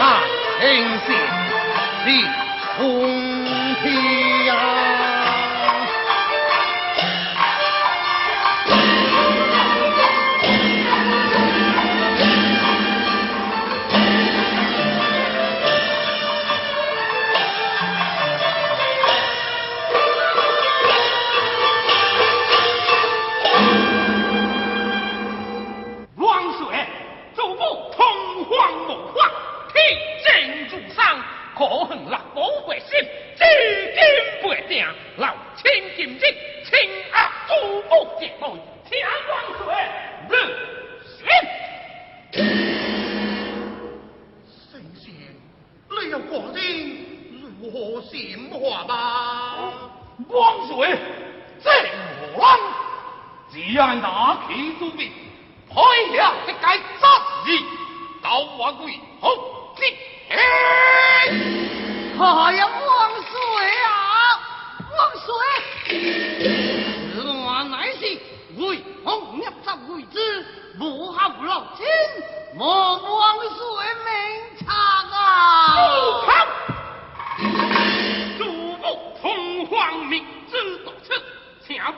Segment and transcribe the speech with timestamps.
[0.00, 0.18] 那
[0.58, 1.08] 青天，
[2.06, 2.26] 地
[2.78, 3.06] 红
[3.82, 4.29] 天。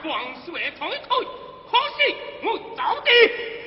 [0.03, 1.25] 光水海退，
[1.71, 3.62] 可惜没走的。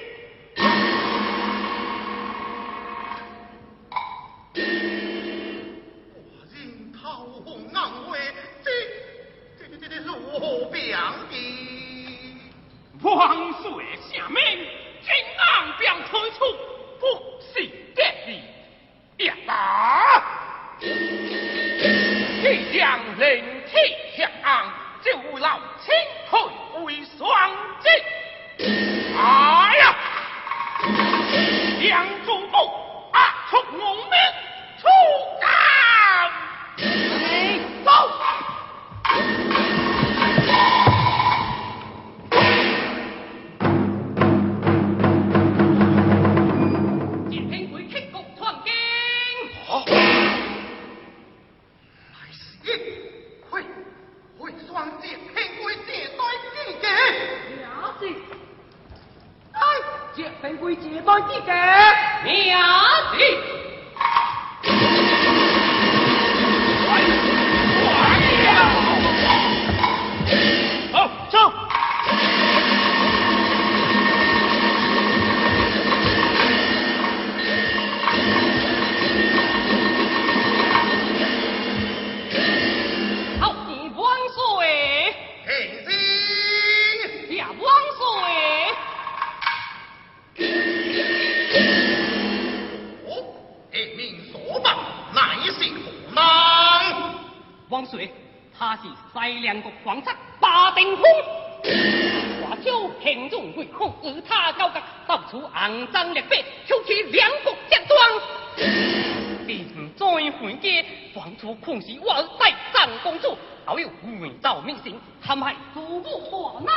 [111.14, 113.88] 房租空袭，我再上公主，好有
[114.20, 116.68] 伪造命星，他们祖母何能？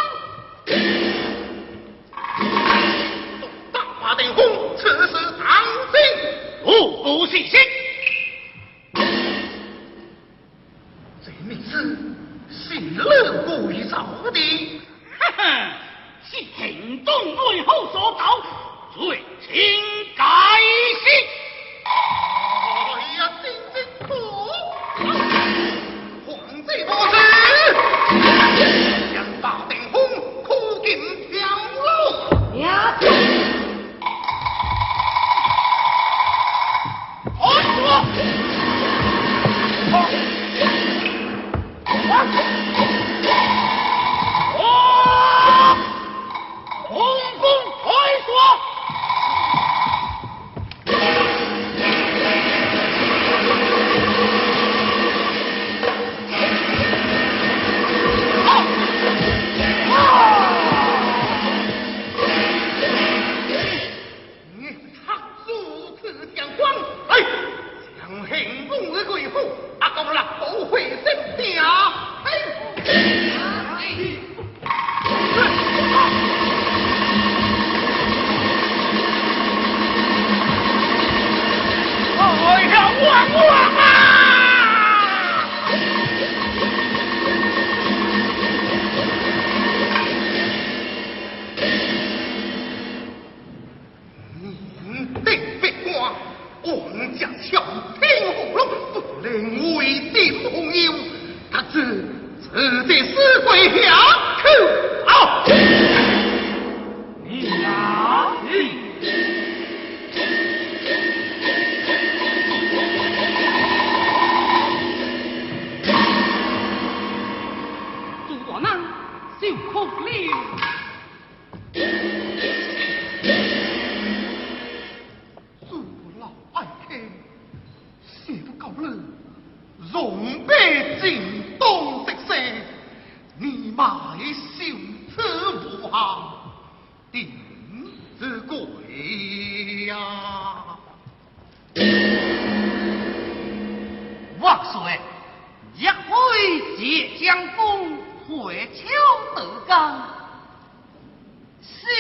[3.72, 4.44] 大华定公，
[4.78, 6.00] 此时安心，
[6.66, 7.60] 无不细心。
[11.22, 11.62] 贼命
[12.50, 14.40] 是乐故意造的。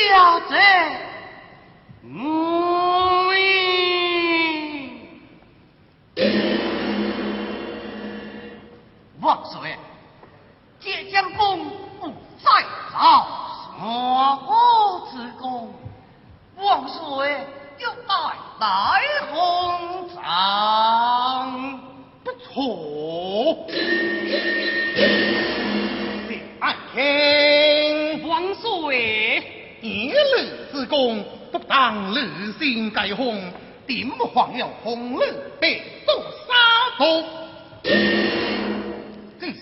[0.09, 0.55] 小子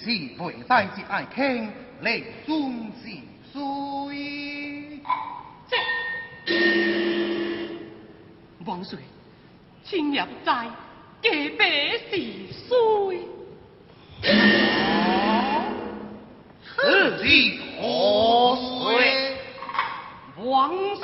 [0.07, 1.69] 是为带接爱卿
[1.99, 3.09] 来尊是
[3.51, 5.01] 谁？
[5.69, 5.75] 这
[8.65, 8.97] 王岁，
[9.83, 10.65] 请也不在。
[11.21, 11.65] 几百
[12.09, 13.19] 是岁，
[16.63, 19.35] 此地何岁？
[20.37, 21.03] 王岁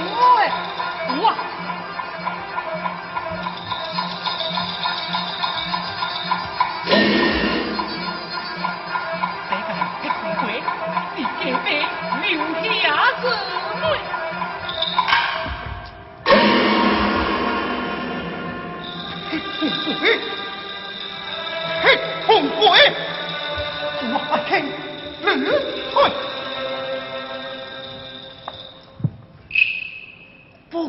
[11.23, 11.85] 嘿，嘿，
[19.99, 20.03] 嘿，
[21.83, 21.85] 嘿，
[22.25, 22.63] 红鬼，
[24.03, 24.51] 我阿听，
[25.23, 25.29] 嗯，
[25.93, 25.97] 嘿，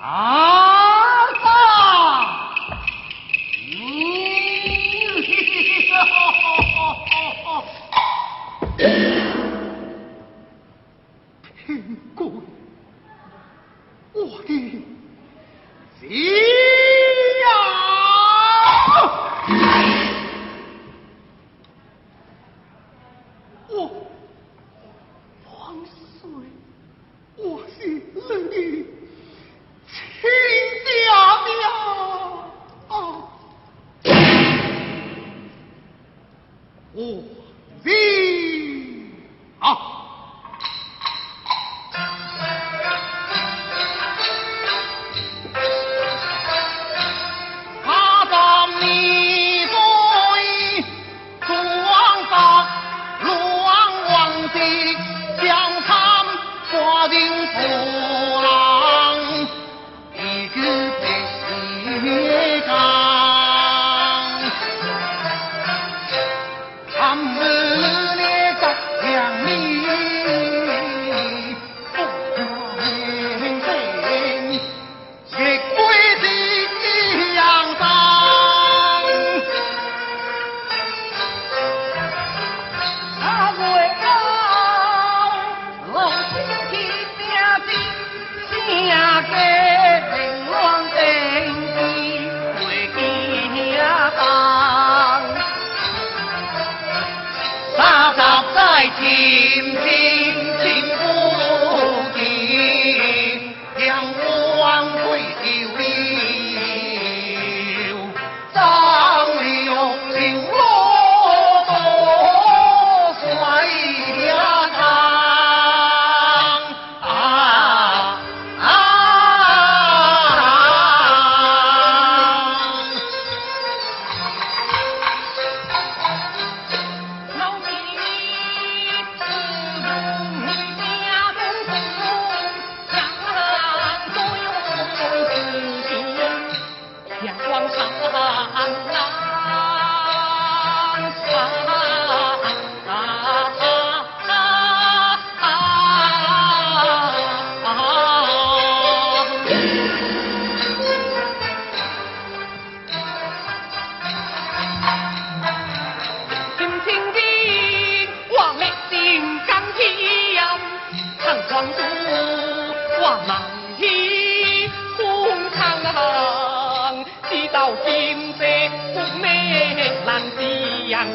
[0.00, 0.67] 啊。
[14.48, 14.80] 嘿嘿
[16.00, 16.47] 嘿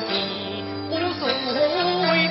[0.09, 0.27] ที่
[0.89, 2.21] ผู้สูงอ不ย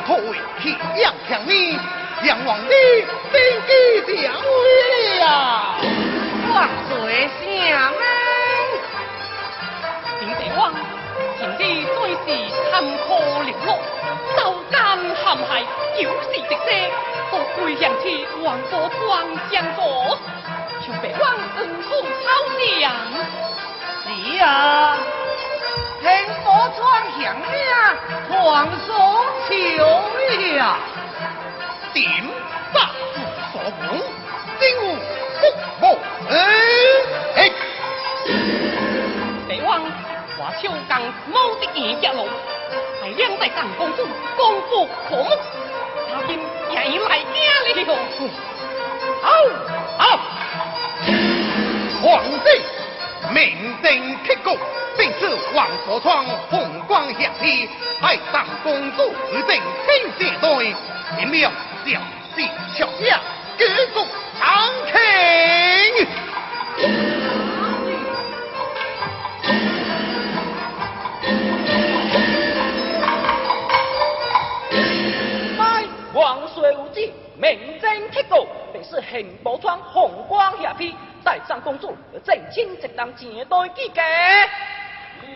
[0.00, 1.78] 托为客梁上面
[2.22, 2.70] 梁王你
[3.32, 5.76] 登基做为了
[6.48, 7.44] 我做什
[7.92, 8.02] 么
[10.20, 10.72] 金北望
[11.38, 13.78] 今日虽是坎坷流落
[14.36, 15.62] 刀今含海
[15.96, 16.90] 就是一些
[17.30, 20.18] 富贵人气王国光将国
[20.84, 22.92] 求北望恩公曹将
[24.04, 25.23] 是啊。
[26.04, 26.12] 人
[26.44, 26.82] 多闯
[27.16, 27.96] 行了，
[28.28, 28.94] 皇上
[29.48, 29.52] 求
[30.58, 30.76] 了，
[31.94, 32.04] 顶
[32.74, 32.76] 上
[33.14, 33.16] 不
[33.50, 33.82] 说无，
[34.60, 34.84] 今无
[35.40, 35.40] 福
[35.80, 35.82] 报
[36.28, 36.32] 哎
[37.36, 37.38] 哎，
[39.48, 39.80] 北王，
[40.36, 41.00] 我修刚
[41.32, 42.28] 某的一家龙，
[43.00, 44.06] 还两代长公主
[44.36, 45.30] 功夫可目，
[46.12, 46.38] 他今
[46.70, 47.34] 也来家
[47.64, 47.98] 了，
[49.22, 49.26] 好，
[49.96, 50.20] 好，
[52.02, 52.73] 皇帝。
[53.32, 53.92] 名正
[54.24, 54.56] 气固，
[54.96, 57.68] 便是黄河川风光侠气。
[58.00, 60.74] 海上公主指定亲姐妹，
[61.16, 61.50] 便了
[61.84, 62.00] 小
[62.36, 63.16] 弟小爷
[63.56, 64.06] 举足
[64.38, 64.92] 长情。
[75.56, 80.94] 拜孙水无忌，名正气固，便是黄堡川风光侠气。
[81.24, 84.02] 带上公主，正亲 công 记者。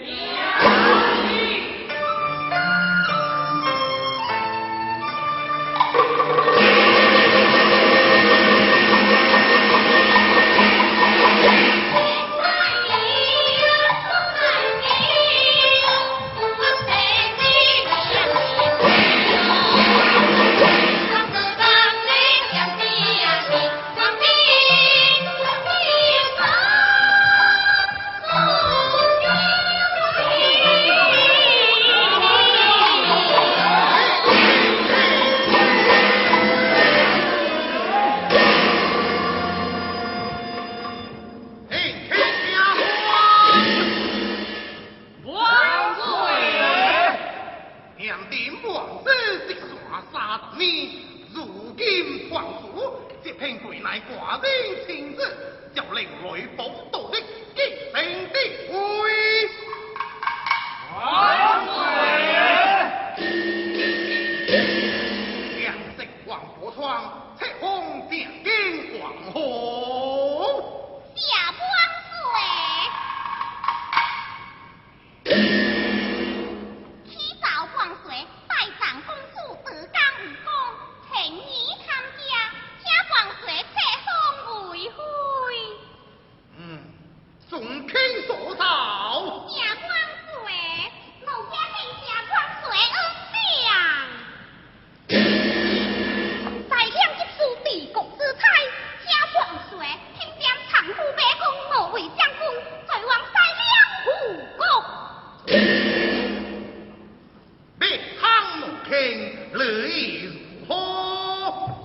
[0.04, 1.67] Yeah.
[107.78, 108.28] 别康
[108.60, 108.90] 怒听
[109.52, 110.32] 乐意如
[110.66, 110.68] 何？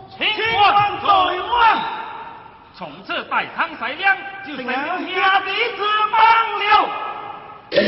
[0.10, 1.06] 请官在，
[2.76, 5.14] 从此大康在两，就成了兄弟
[5.76, 6.20] 之邦
[6.60, 6.66] 了。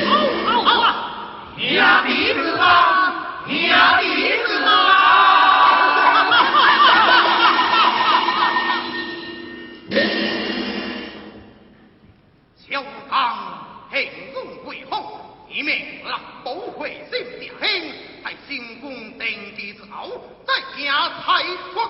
[0.08, 0.10] 好，
[0.46, 0.86] 好，好啊！
[1.58, 1.66] 兄
[2.06, 2.64] 弟之邦，
[3.48, 3.56] 兄
[4.02, 4.04] 弟
[4.46, 4.68] 之哈。
[12.58, 13.14] 小唐
[13.92, 17.05] 黑入鬼后，一命狼狈回。
[20.78, 21.90] 家太国，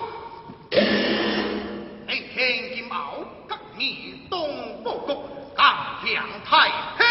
[0.70, 3.18] 你天金宝
[3.48, 5.24] 革命东不国，
[5.56, 5.66] 刚
[6.04, 7.05] 强太黑。